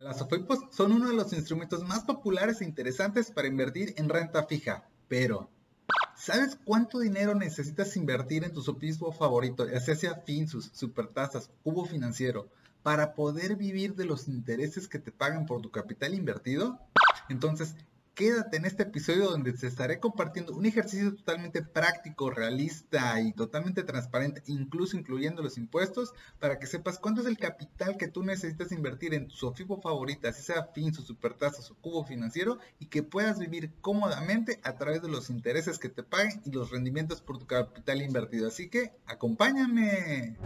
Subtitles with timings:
[0.00, 4.44] Las OFIPOS son uno de los instrumentos más populares e interesantes para invertir en renta
[4.44, 5.50] fija, pero
[6.14, 12.48] ¿sabes cuánto dinero necesitas invertir en tu SOFIPO favorito, ya sea Finsus, Supertasas, Cubo Financiero,
[12.84, 16.78] para poder vivir de los intereses que te pagan por tu capital invertido?
[17.28, 17.74] Entonces,
[18.18, 23.84] quédate en este episodio donde te estaré compartiendo un ejercicio totalmente práctico, realista y totalmente
[23.84, 28.72] transparente, incluso incluyendo los impuestos, para que sepas cuánto es el capital que tú necesitas
[28.72, 33.04] invertir en tu SOFIPO favorita, si sea fin, su supertasa, o cubo financiero, y que
[33.04, 37.38] puedas vivir cómodamente a través de los intereses que te paguen y los rendimientos por
[37.38, 38.48] tu capital invertido.
[38.48, 40.36] Así que acompáñame.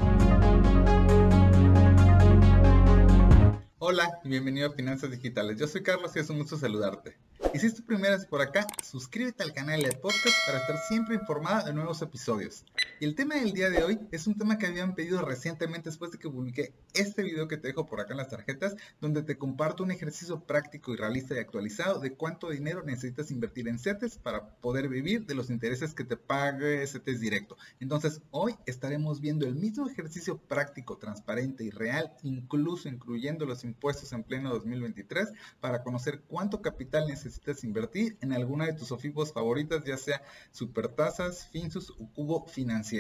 [3.79, 5.59] Hola y bienvenido a Finanzas Digitales.
[5.59, 7.17] Yo soy Carlos y es un gusto saludarte.
[7.55, 10.79] Y si es tu primera vez por acá, suscríbete al canal de podcast para estar
[10.89, 12.65] siempre informada de nuevos episodios.
[13.03, 16.13] Y el tema del día de hoy es un tema que habían pedido recientemente después
[16.13, 19.37] de que publiqué este video que te dejo por acá en las tarjetas, donde te
[19.37, 24.19] comparto un ejercicio práctico y realista y actualizado de cuánto dinero necesitas invertir en CETES
[24.19, 27.57] para poder vivir de los intereses que te pague CETES directo.
[27.81, 34.13] Entonces, hoy estaremos viendo el mismo ejercicio práctico, transparente y real, incluso incluyendo los impuestos
[34.13, 39.83] en pleno 2023, para conocer cuánto capital necesitas invertir en alguna de tus OFIPOS favoritas,
[39.83, 40.23] ya sea
[40.53, 42.92] Supertasas, Finsus o Cubo Financiero.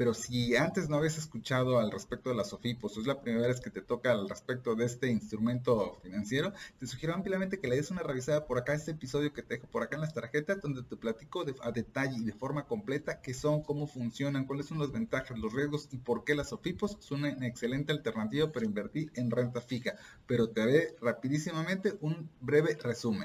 [0.00, 3.46] Pero si antes no habías escuchado al respecto de las SOFIPOS, o es la primera
[3.46, 7.76] vez que te toca al respecto de este instrumento financiero, te sugiero ampliamente que le
[7.76, 10.62] des una revisada por acá este episodio que te dejo por acá en las tarjetas,
[10.62, 14.78] donde te platico a detalle y de forma completa qué son, cómo funcionan, cuáles son
[14.78, 19.12] las ventajas, los riesgos y por qué las SOFIPOS son una excelente alternativa para invertir
[19.16, 19.96] en renta fija.
[20.26, 23.24] Pero te haré rapidísimamente un breve resumen.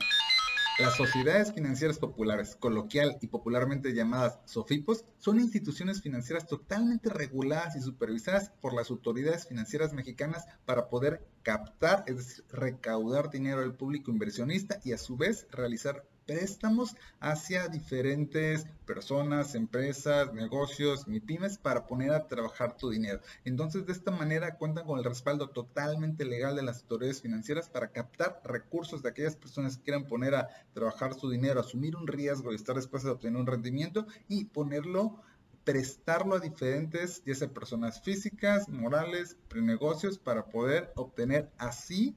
[0.78, 7.82] Las sociedades financieras populares, coloquial y popularmente llamadas SOFIPOS, son instituciones financieras totalmente reguladas y
[7.82, 14.12] supervisadas por las autoridades financieras mexicanas para poder captar, es decir, recaudar dinero del público
[14.12, 22.12] inversionista y a su vez realizar préstamos hacia diferentes personas, empresas, negocios, pymes para poner
[22.12, 23.20] a trabajar tu dinero.
[23.44, 27.92] Entonces, de esta manera cuentan con el respaldo totalmente legal de las autoridades financieras para
[27.92, 32.52] captar recursos de aquellas personas que quieran poner a trabajar su dinero, asumir un riesgo
[32.52, 35.22] y estar dispuestas a obtener un rendimiento y ponerlo
[35.66, 42.16] prestarlo a diferentes, ya sea personas físicas, morales, prenegocios, para poder obtener así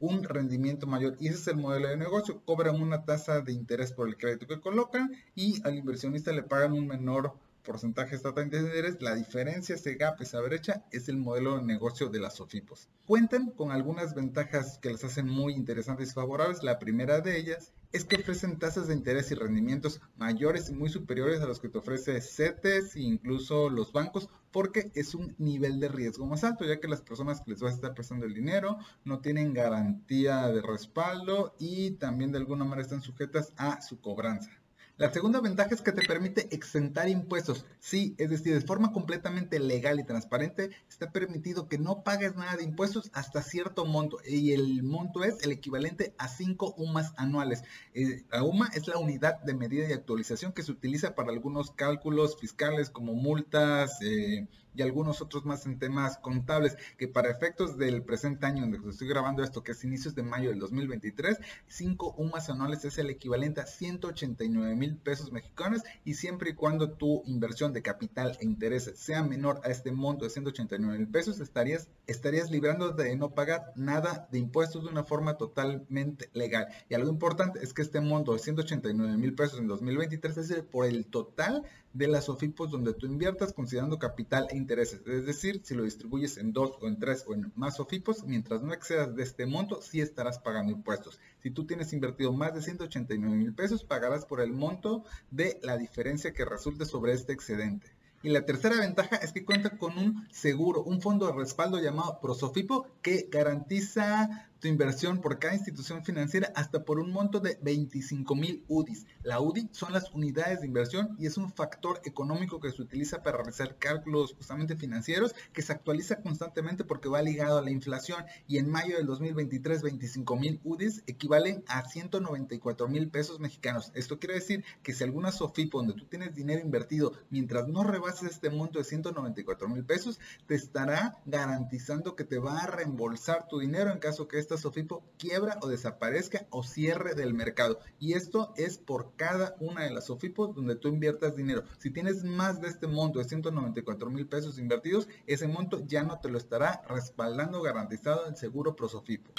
[0.00, 1.16] un rendimiento mayor.
[1.20, 2.42] Y ese es el modelo de negocio.
[2.44, 6.72] Cobran una tasa de interés por el crédito que colocan y al inversionista le pagan
[6.72, 9.00] un menor porcentaje estatal de interés.
[9.00, 12.88] La diferencia, ese gap, esa brecha, es el modelo de negocio de las SOFIPOS.
[13.06, 16.62] Cuentan con algunas ventajas que las hacen muy interesantes y favorables.
[16.62, 20.90] La primera de ellas es que ofrecen tasas de interés y rendimientos mayores y muy
[20.90, 25.80] superiores a los que te ofrece CETES e incluso los bancos porque es un nivel
[25.80, 28.34] de riesgo más alto, ya que las personas que les vas a estar prestando el
[28.34, 34.00] dinero no tienen garantía de respaldo y también de alguna manera están sujetas a su
[34.00, 34.50] cobranza.
[34.98, 37.64] La segunda ventaja es que te permite exentar impuestos.
[37.78, 42.56] Sí, es decir, de forma completamente legal y transparente, está permitido que no pagues nada
[42.56, 44.18] de impuestos hasta cierto monto.
[44.26, 47.62] Y el monto es el equivalente a 5 UMAS anuales.
[47.94, 51.70] Eh, la UMA es la unidad de medida y actualización que se utiliza para algunos
[51.70, 57.78] cálculos fiscales como multas, eh, y algunos otros más en temas contables, que para efectos
[57.78, 62.14] del presente año donde estoy grabando esto, que es inicios de mayo del 2023, 5
[62.16, 67.22] UMAS anuales es el equivalente a 189 mil pesos mexicanos y siempre y cuando tu
[67.26, 71.88] inversión de capital e intereses sea menor a este monto de 189 mil pesos, estarías,
[72.06, 76.68] estarías librando de no pagar nada de impuestos de una forma totalmente legal.
[76.88, 80.86] Y algo importante es que este monto de 189 mil pesos en 2023 es por
[80.86, 85.00] el total de las OFIPOS donde tú inviertas considerando capital e intereses.
[85.06, 88.62] Es decir, si lo distribuyes en dos o en tres o en más OFIPOS, mientras
[88.62, 91.18] no excedas de este monto, sí estarás pagando impuestos.
[91.42, 95.76] Si tú tienes invertido más de 189 mil pesos, pagarás por el monto de la
[95.76, 97.98] diferencia que resulte sobre este excedente.
[98.22, 102.18] Y la tercera ventaja es que cuenta con un seguro, un fondo de respaldo llamado
[102.20, 108.34] Prosofipo que garantiza tu inversión por cada institución financiera hasta por un monto de 25
[108.34, 109.06] mil UDIs.
[109.22, 113.22] La UDI son las unidades de inversión y es un factor económico que se utiliza
[113.22, 118.24] para realizar cálculos justamente financieros que se actualiza constantemente porque va ligado a la inflación
[118.46, 123.92] y en mayo del 2023 25 mil UDIs equivalen a 194 mil pesos mexicanos.
[123.94, 128.30] Esto quiere decir que si alguna SOFIPO donde tú tienes dinero invertido mientras no rebases
[128.30, 133.58] este monto de 194 mil pesos te estará garantizando que te va a reembolsar tu
[133.58, 137.80] dinero en caso que esta SOFIPO quiebra o desaparezca o cierre del mercado.
[138.00, 141.64] Y esto es por cada una de las SOFIPOs donde tú inviertas dinero.
[141.78, 146.20] Si tienes más de este monto de 194 mil pesos invertidos, ese monto ya no
[146.20, 149.34] te lo estará respaldando garantizado el seguro ProSofipo.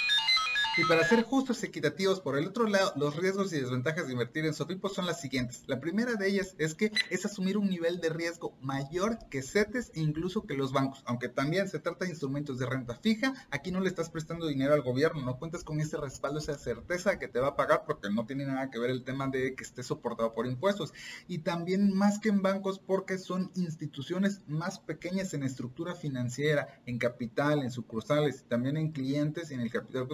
[0.76, 4.12] Y para ser justos y equitativos, por el otro lado, los riesgos y desventajas de
[4.12, 5.64] invertir en Sofipo son las siguientes.
[5.66, 9.90] La primera de ellas es que es asumir un nivel de riesgo mayor que CETES
[9.94, 11.02] e incluso que los bancos.
[11.06, 14.72] Aunque también se trata de instrumentos de renta fija, aquí no le estás prestando dinero
[14.72, 18.08] al gobierno, no cuentas con ese respaldo, esa certeza que te va a pagar porque
[18.08, 20.94] no tiene nada que ver el tema de que esté soportado por impuestos.
[21.26, 26.98] Y también más que en bancos porque son instituciones más pequeñas en estructura financiera, en
[26.98, 30.06] capital, en sucursales, también en clientes y en el capital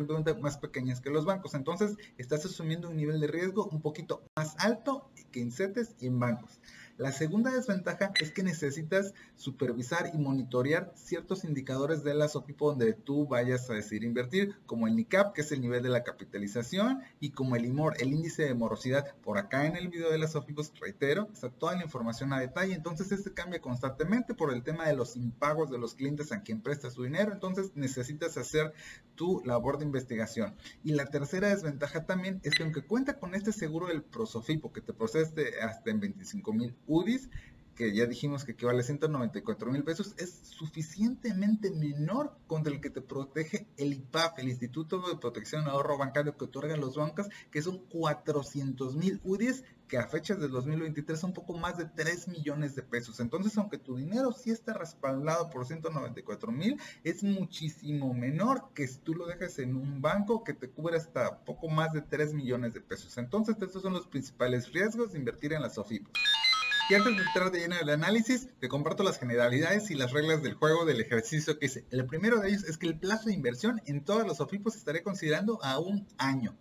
[0.46, 1.54] más pequeñas que los bancos.
[1.54, 6.06] Entonces, estás asumiendo un nivel de riesgo un poquito más alto que en CETES y
[6.06, 6.60] en bancos.
[6.98, 12.94] La segunda desventaja es que necesitas supervisar y monitorear ciertos indicadores de la SOFIPO donde
[12.94, 17.02] tú vayas a decidir invertir, como el NICAP, que es el nivel de la capitalización,
[17.20, 19.14] y como el IMOR, el índice de morosidad.
[19.22, 20.34] Por acá en el video de las
[20.80, 22.74] reitero, está toda la información a detalle.
[22.74, 26.62] Entonces, este cambia constantemente por el tema de los impagos de los clientes a quien
[26.62, 27.32] presta su dinero.
[27.32, 28.72] Entonces, necesitas hacer
[29.16, 30.54] tu labor de investigación.
[30.82, 34.80] Y la tercera desventaja también es que aunque cuenta con este seguro del Prosofipo, que
[34.80, 37.28] te procede hasta en 25 mil UDIs,
[37.76, 42.90] que ya dijimos que equivale a 194 mil pesos, es suficientemente menor contra el que
[42.90, 47.60] te protege el IPAF, el Instituto de Protección Ahorro Bancario que otorgan los bancos, que
[47.60, 52.74] son 400 mil UDIs, que a fechas del 2023 son poco más de 3 millones
[52.74, 53.20] de pesos.
[53.20, 58.98] Entonces, aunque tu dinero sí está respaldado por 194 mil, es muchísimo menor que si
[58.98, 62.74] tú lo dejas en un banco que te cubre hasta poco más de 3 millones
[62.74, 63.16] de pesos.
[63.18, 66.12] Entonces, estos son los principales riesgos de invertir en las SOFIPOS.
[66.88, 70.12] Y antes de entrar de lleno en el análisis, te comparto las generalidades y las
[70.12, 71.84] reglas del juego del ejercicio que hice.
[71.90, 75.02] El primero de ellos es que el plazo de inversión en todos los OFIPOS estaré
[75.02, 76.56] considerando a un año.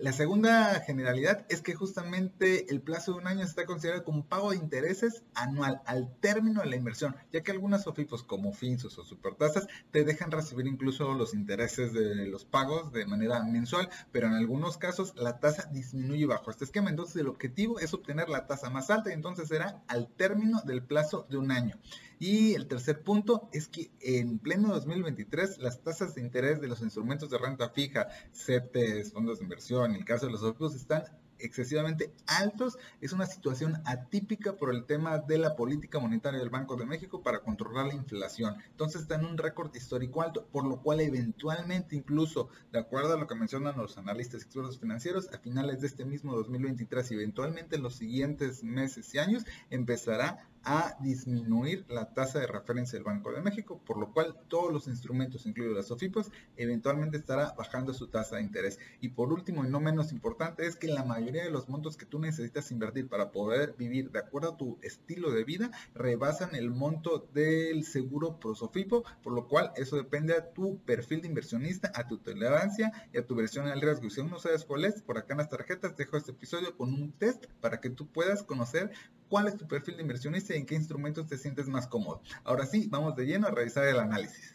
[0.00, 4.50] La segunda generalidad es que justamente el plazo de un año está considerado como pago
[4.50, 9.04] de intereses anual al término de la inversión, ya que algunas OFIPOS como Finsus o
[9.04, 14.34] Supertasas te dejan recibir incluso los intereses de los pagos de manera mensual, pero en
[14.34, 16.90] algunos casos la tasa disminuye bajo este esquema.
[16.90, 20.82] Entonces el objetivo es obtener la tasa más alta y entonces será al término del
[20.82, 21.76] plazo de un año.
[22.18, 26.82] Y el tercer punto es que en pleno 2023 las tasas de interés de los
[26.82, 31.04] instrumentos de renta fija, CETES, fondos de inversión, en el caso de los objetos, están
[31.38, 32.78] excesivamente altos.
[33.00, 37.22] Es una situación atípica por el tema de la política monetaria del Banco de México
[37.22, 38.56] para controlar la inflación.
[38.70, 43.18] Entonces está en un récord histórico alto, por lo cual eventualmente incluso, de acuerdo a
[43.18, 47.76] lo que mencionan los analistas expertos financieros, a finales de este mismo 2023 y eventualmente
[47.76, 53.32] en los siguientes meses y años empezará a disminuir la tasa de referencia del Banco
[53.32, 58.08] de México, por lo cual todos los instrumentos, incluidos las SOFIPOS, eventualmente estará bajando su
[58.08, 58.78] tasa de interés.
[59.00, 62.04] Y por último, y no menos importante, es que la mayoría de los montos que
[62.04, 66.70] tú necesitas invertir para poder vivir de acuerdo a tu estilo de vida rebasan el
[66.70, 72.06] monto del seguro ProSofipo, por lo cual eso depende a tu perfil de inversionista, a
[72.06, 74.10] tu tolerancia y a tu versión al riesgo.
[74.10, 76.92] Si aún no sabes cuál es, por acá en las tarjetas dejo este episodio con
[76.92, 78.90] un test para que tú puedas conocer
[79.28, 82.22] cuál es tu perfil de inversionista y en qué instrumentos te sientes más cómodo.
[82.44, 84.54] Ahora sí, vamos de lleno a revisar el análisis.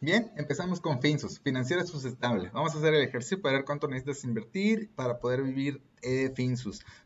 [0.00, 2.50] Bien, empezamos con Finsus, financiera sustentable.
[2.52, 5.80] Vamos a hacer el ejercicio para ver cuánto necesitas invertir para poder vivir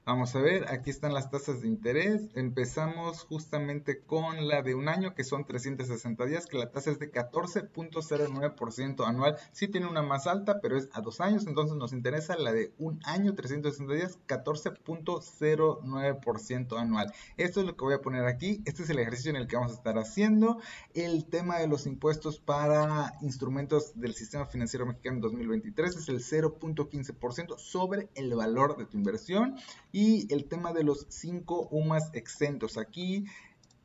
[0.05, 2.31] Vamos a ver, aquí están las tasas de interés.
[2.35, 6.99] Empezamos justamente con la de un año, que son 360 días, que la tasa es
[6.99, 9.37] de 14.09% anual.
[9.53, 12.73] Sí tiene una más alta, pero es a dos años, entonces nos interesa la de
[12.79, 17.13] un año, 360 días, 14.09% anual.
[17.37, 18.63] Esto es lo que voy a poner aquí.
[18.65, 20.59] Este es el ejercicio en el que vamos a estar haciendo.
[20.95, 27.59] El tema de los impuestos para instrumentos del sistema financiero mexicano 2023 es el 0.15%
[27.59, 29.57] sobre el valor de tu inversión
[29.93, 32.77] y el tema de los 5 UMAS exentos.
[32.77, 33.25] Aquí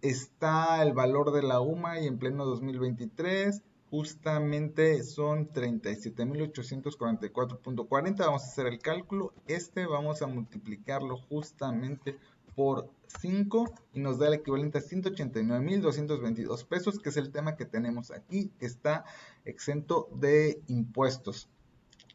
[0.01, 8.17] está el valor de la UMA y en pleno 2023 justamente son 37.844.40.
[8.17, 9.31] Vamos a hacer el cálculo.
[9.47, 12.17] Este vamos a multiplicarlo justamente
[12.55, 12.89] por
[13.21, 18.11] 5 y nos da el equivalente a 189.222 pesos, que es el tema que tenemos
[18.11, 19.05] aquí, que está
[19.45, 21.49] exento de impuestos.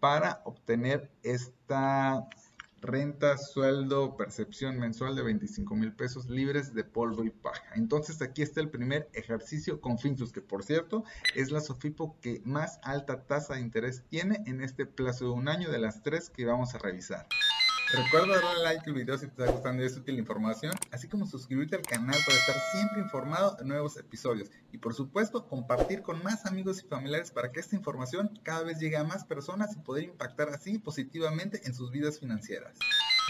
[0.00, 2.26] para obtener esta
[2.82, 7.62] renta, sueldo, percepción mensual de 25 mil pesos libres de polvo y paja.
[7.76, 12.42] Entonces aquí está el primer ejercicio con Finsus, que por cierto es la Sofipo que
[12.44, 16.28] más alta tasa de interés tiene en este plazo de un año de las tres
[16.28, 17.26] que vamos a revisar.
[17.92, 21.26] Recuerda darle like al video si te está gustando y es útil información, así como
[21.26, 26.22] suscribirte al canal para estar siempre informado de nuevos episodios y por supuesto compartir con
[26.22, 29.80] más amigos y familiares para que esta información cada vez llegue a más personas y
[29.80, 32.78] poder impactar así positivamente en sus vidas financieras.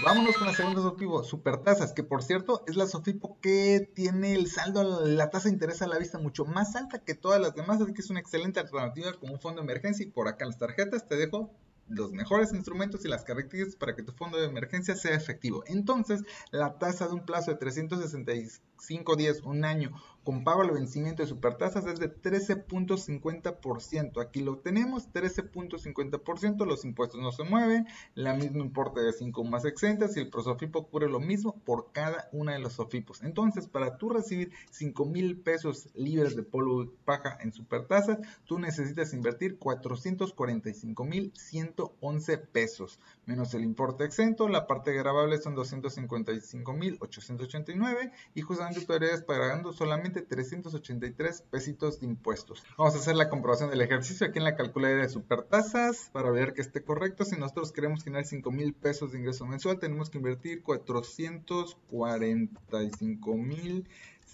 [0.04, 4.49] Vámonos con la segunda Sofipo, Supertasas, que por cierto es la Sofipo que tiene el
[4.49, 7.81] saldo, la tasa de interés a la vista mucho más alta que todas las demás,
[7.81, 10.50] así que es una excelente alternativa como un fondo de emergencia y por acá en
[10.50, 11.50] las tarjetas te dejo
[11.88, 15.62] los mejores instrumentos y las características para que tu fondo de emergencia sea efectivo.
[15.66, 19.92] Entonces, la tasa de un plazo de 365 días, un año
[20.24, 24.22] con pago al vencimiento de supertasas es de 13.50%.
[24.22, 29.64] Aquí lo tenemos, 13.50%, los impuestos no se mueven, la misma importe de 5 más
[29.64, 33.22] exentas y el prosofipo ocurre lo mismo por cada una de los sofipos.
[33.22, 38.58] Entonces, para tú recibir 5 mil pesos libres de polvo y paja en supertasas, tú
[38.58, 46.72] necesitas invertir 445 mil 111 pesos, menos el importe exento, la parte grabable son 255
[46.72, 52.62] mil 889 y justamente tú estarías pagando solamente 383 pesitos de impuestos.
[52.76, 56.52] Vamos a hacer la comprobación del ejercicio aquí en la calculadora de supertasas para ver
[56.52, 57.25] que esté correcto.
[57.25, 63.88] Si nosotros queremos generar 5 mil pesos de ingreso mensual, tenemos que invertir 445 mil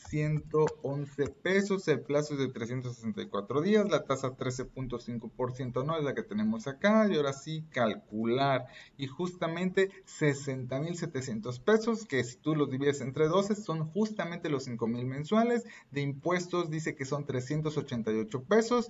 [0.09, 6.23] 111 pesos, el plazo es de 364 días, la tasa 13.5% no es la que
[6.23, 13.01] tenemos acá y ahora sí calcular y justamente 60.700 pesos que si tú los divides
[13.03, 18.89] entre 12 son justamente los 5.000 mensuales, de impuestos dice que son 388 pesos,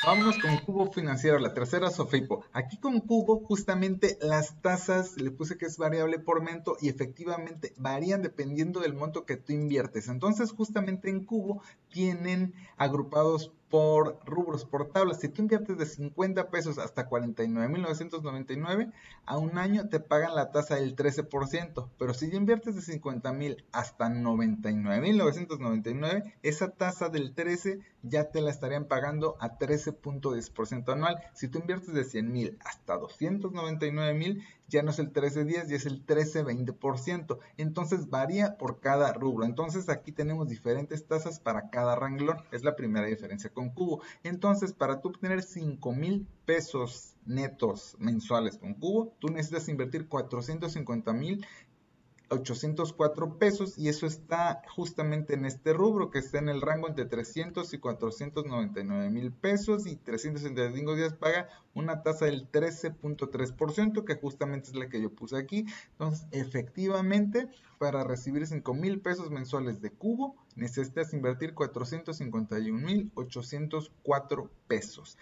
[0.00, 2.44] Vámonos con Cubo Financiero, la tercera Sofipo.
[2.52, 7.74] Aquí con Cubo, justamente las tasas, le puse que es variable por monto y efectivamente
[7.76, 10.08] varían dependiendo del monto que tú inviertes.
[10.08, 15.20] Entonces, justamente en Cubo tienen agrupados por rubros, por tablas.
[15.20, 18.92] Si tú inviertes de 50 pesos hasta 49.999,
[19.26, 21.88] a un año te pagan la tasa del 13%.
[21.98, 28.86] Pero si inviertes de 50.000 hasta 99.999, esa tasa del 13 ya te la estarían
[28.86, 31.18] pagando a 13.10% anual.
[31.34, 36.04] Si tú inviertes de 100.000 hasta 299.000, ya no es el 13.10, ya es el
[36.04, 37.38] 13.20%.
[37.56, 39.44] Entonces varía por cada rubro.
[39.44, 42.38] Entonces aquí tenemos diferentes tasas para cada renglón.
[42.52, 44.02] Es la primera diferencia con Cubo.
[44.22, 51.12] Entonces para tú obtener 5 mil pesos netos mensuales con Cubo, tú necesitas invertir 450
[51.12, 51.46] mil
[52.30, 57.06] 804 pesos y eso está justamente en este rubro que está en el rango entre
[57.06, 64.70] 300 y 499 mil pesos y 365 días paga una tasa del 13.3% que justamente
[64.70, 65.66] es la que yo puse aquí.
[65.92, 74.50] Entonces efectivamente para recibir 5 mil pesos mensuales de cubo necesitas invertir 451 mil 804
[74.66, 75.16] pesos.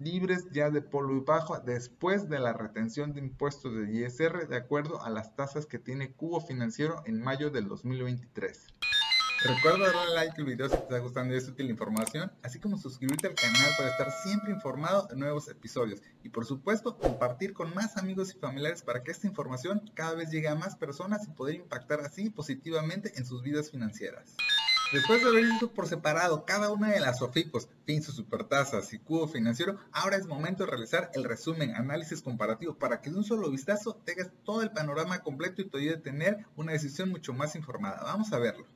[0.00, 4.56] libres ya de polvo y bajo después de la retención de impuestos de ISR de
[4.56, 8.66] acuerdo a las tasas que tiene Cubo Financiero en mayo del 2023.
[9.42, 12.58] Recuerda darle like al video si te está gustando y es útil la información, así
[12.58, 17.52] como suscribirte al canal para estar siempre informado de nuevos episodios y por supuesto compartir
[17.52, 21.26] con más amigos y familiares para que esta información cada vez llegue a más personas
[21.26, 24.36] y poder impactar así positivamente en sus vidas financieras.
[24.92, 27.68] Después de haber visto por separado cada una de las SOFIPOS,
[28.02, 33.00] sus Supertasas y Cubo Financiero, ahora es momento de realizar el resumen, análisis comparativo, para
[33.00, 36.46] que de un solo vistazo tengas todo el panorama completo y te ayude a tener
[36.56, 38.02] una decisión mucho más informada.
[38.02, 38.66] Vamos a verlo.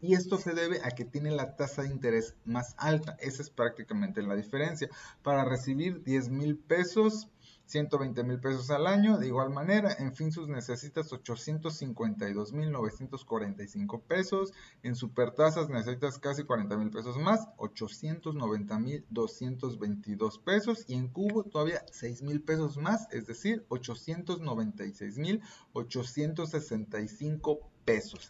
[0.00, 3.16] y esto se debe a que tiene la tasa de interés más alta.
[3.20, 4.88] Esa es prácticamente la diferencia.
[5.22, 7.28] Para recibir 10 mil pesos
[7.68, 9.18] 120 mil pesos al año.
[9.18, 14.54] De igual manera, en Finsus necesitas 852 mil 945 pesos.
[14.82, 20.84] En Supertasas necesitas casi 40 mil pesos más, 890 mil 222 pesos.
[20.88, 25.42] Y en Cubo todavía 6 mil pesos más, es decir, 896 mil
[25.74, 27.77] 865 pesos.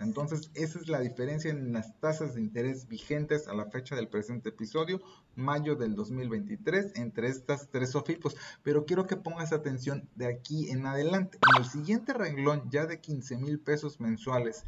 [0.01, 4.07] Entonces, esa es la diferencia en las tasas de interés vigentes a la fecha del
[4.07, 5.01] presente episodio,
[5.35, 8.37] mayo del 2023, entre estas tres SOFIPOS.
[8.62, 11.38] Pero quiero que pongas atención de aquí en adelante.
[11.57, 14.64] En el siguiente renglón, ya de 15 mil pesos mensuales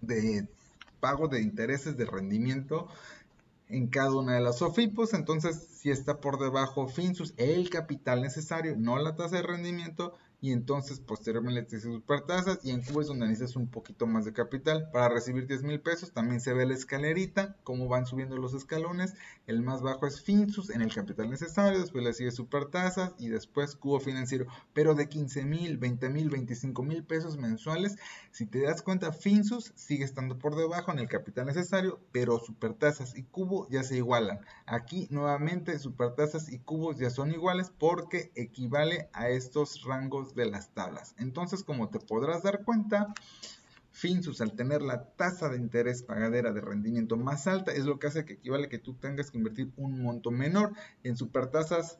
[0.00, 0.48] de
[1.00, 2.88] pago de intereses de rendimiento
[3.68, 5.14] en cada una de las SOFIPOS.
[5.14, 10.52] Entonces, si está por debajo FinSUS, el capital necesario, no la tasa de rendimiento, y
[10.52, 14.88] entonces posteriormente le supertasas y en Cuba es donde necesitas un poquito más de capital.
[14.92, 19.14] Para recibir 10 mil pesos también se ve la escalerita cómo van subiendo los escalones.
[19.46, 23.74] El más bajo es Finsus en el capital necesario después le sigue supertasas y después
[23.74, 24.46] cubo financiero.
[24.72, 27.96] Pero de 15 mil 20 mil 25 mil pesos mensuales
[28.30, 33.16] si te das cuenta Finsus sigue estando por debajo en el capital necesario pero supertasas
[33.16, 34.40] y cubo ya se igualan.
[34.66, 40.70] Aquí nuevamente supertasas y cubos ya son iguales porque equivale a estos rangos de las
[40.74, 41.14] tablas.
[41.18, 43.14] Entonces, como te podrás dar cuenta,
[43.90, 48.06] Finsus al tener la tasa de interés pagadera de rendimiento más alta es lo que
[48.06, 50.72] hace que equivale que tú tengas que invertir un monto menor.
[51.02, 51.98] En supertasas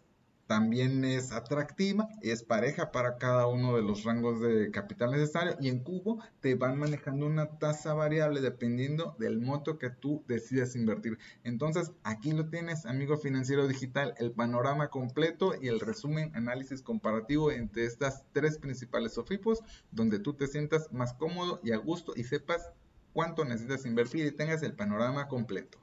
[0.49, 5.69] también es atractiva, es pareja para cada uno de los rangos de capital necesario y
[5.69, 11.19] en Cubo te van manejando una tasa variable dependiendo del monto que tú decidas invertir.
[11.45, 17.53] Entonces aquí lo tienes, amigo financiero digital, el panorama completo y el resumen, análisis comparativo
[17.53, 22.25] entre estas tres principales SOFIPOS, donde tú te sientas más cómodo y a gusto y
[22.25, 22.71] sepas
[23.13, 25.79] cuánto necesitas invertir y tengas el panorama completo.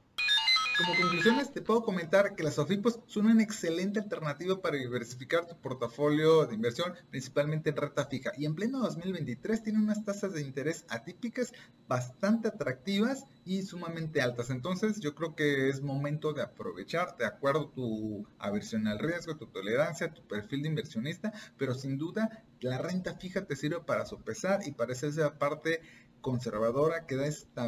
[0.76, 5.56] Como conclusiones, te puedo comentar que las SOFIPOS son una excelente alternativa para diversificar tu
[5.56, 8.32] portafolio de inversión, principalmente en renta fija.
[8.36, 11.54] Y en pleno 2023 tiene unas tasas de interés atípicas
[11.88, 14.50] bastante atractivas y sumamente altas.
[14.50, 19.46] Entonces, yo creo que es momento de aprovechar de acuerdo tu aversión al riesgo, tu
[19.46, 24.60] tolerancia, tu perfil de inversionista, pero sin duda la renta fija te sirve para sopesar
[24.66, 25.80] y para esa parte
[26.20, 27.66] conservadora que da esta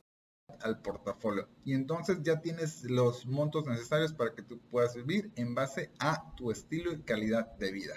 [0.62, 1.48] al portafolio.
[1.64, 6.34] Y entonces ya tienes los montos necesarios para que tú puedas vivir en base a
[6.36, 7.94] tu estilo y calidad de vida.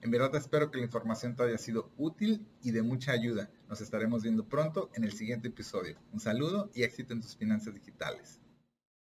[0.00, 3.50] En verdad espero que la información te haya sido útil y de mucha ayuda.
[3.68, 5.98] Nos estaremos viendo pronto en el siguiente episodio.
[6.12, 8.40] Un saludo y éxito en tus finanzas digitales.